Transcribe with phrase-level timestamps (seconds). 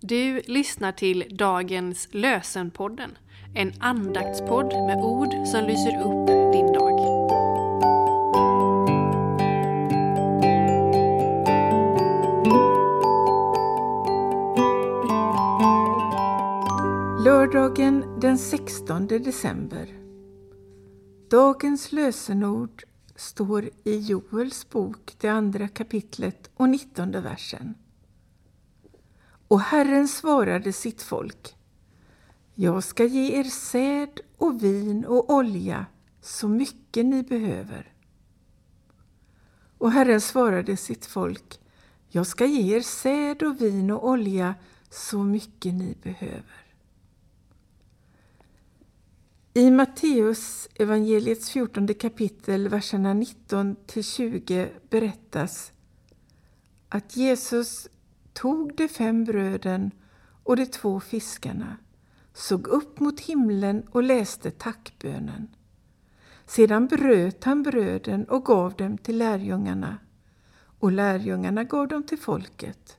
[0.00, 3.18] Du lyssnar till dagens Lösenpodden,
[3.54, 6.98] en andaktspodd med ord som lyser upp din dag.
[17.24, 19.88] Lördagen den 16 december.
[21.30, 22.82] Dagens lösenord
[23.16, 27.74] står i Joels bok, det andra kapitlet och nittonde versen.
[29.48, 31.56] Och Herren svarade sitt folk.
[32.54, 35.86] Jag ska ge er säd och vin och olja
[36.20, 37.92] så mycket ni behöver.
[39.78, 41.60] Och Herren svarade sitt folk.
[42.08, 44.54] Jag ska ge er säd och vin och olja
[44.90, 46.68] så mycket ni behöver.
[49.54, 55.72] I Matteus evangeliets 14 kapitel, verserna 19 till 20 berättas
[56.88, 57.88] att Jesus
[58.40, 59.90] tog de fem bröden
[60.42, 61.76] och de två fiskarna,
[62.32, 65.48] såg upp mot himlen och läste tackbönen.
[66.46, 69.98] Sedan bröt han bröden och gav dem till lärjungarna,
[70.78, 72.98] och lärjungarna gav dem till folket.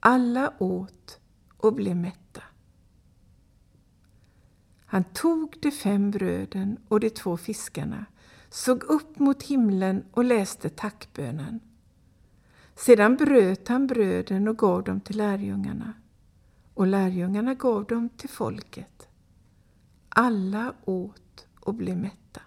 [0.00, 1.20] Alla åt
[1.56, 2.42] och blev mätta.
[4.86, 8.06] Han tog de fem bröden och de två fiskarna,
[8.50, 11.60] såg upp mot himlen och läste tackbönen.
[12.76, 15.94] Sedan bröt han bröden och gav dem till lärjungarna,
[16.74, 19.08] och lärjungarna gav dem till folket.
[20.08, 22.40] Alla åt och blev mätta.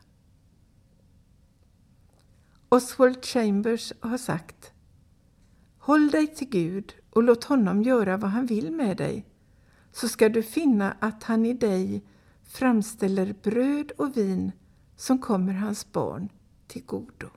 [2.69, 4.73] Oswald Chambers har sagt
[5.77, 9.25] Håll dig till Gud och låt honom göra vad han vill med dig,
[9.91, 12.03] så ska du finna att han i dig
[12.43, 14.51] framställer bröd och vin
[14.95, 16.29] som kommer hans barn
[16.67, 17.29] till godo.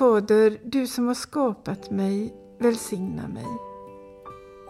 [0.00, 3.46] Fader, du som har skapat mig, välsigna mig.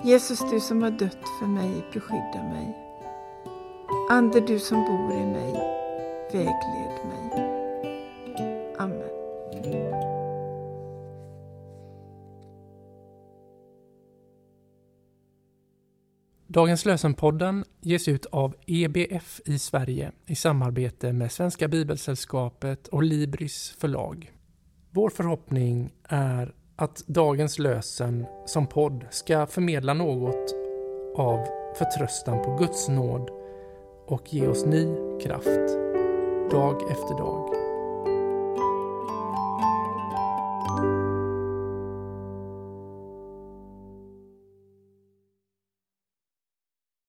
[0.05, 2.77] Jesus, du som har dött för mig, beskydda mig.
[4.11, 5.53] Ande, du som bor i mig,
[6.33, 7.51] vägled mig.
[8.79, 9.11] Amen.
[16.47, 23.77] Dagens lösenpodden ges ut av EBF i Sverige i samarbete med Svenska Bibelsällskapet och Libris
[23.79, 24.33] förlag.
[24.93, 30.55] Vår förhoppning är att dagens lösen som podd ska förmedla något
[31.17, 31.47] av
[31.79, 33.31] förtröstan på Guds nåd
[34.07, 34.87] och ge oss ny
[35.23, 35.69] kraft
[36.51, 37.70] dag efter dag.